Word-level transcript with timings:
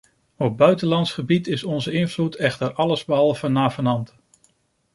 Op 0.37 0.57
buitenlands 0.57 1.13
gebied 1.13 1.47
is 1.47 1.63
onze 1.63 1.91
invloed 1.91 2.35
echter 2.35 2.73
allesbehalve 2.73 3.47
navenant. 3.47 4.15